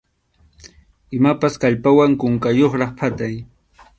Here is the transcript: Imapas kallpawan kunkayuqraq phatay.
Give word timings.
Imapas 1.17 1.53
kallpawan 1.65 2.11
kunkayuqraq 2.23 2.91
phatay. 3.03 3.35